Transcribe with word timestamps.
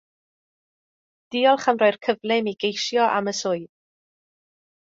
Diolch 1.35 1.69
am 1.73 1.81
roi'r 1.83 1.99
cyfle 2.07 2.39
imi 2.43 2.57
geisio 2.65 3.07
am 3.19 3.33
y 3.33 3.37
swydd 3.43 3.69